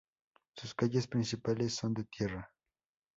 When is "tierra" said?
2.05-2.51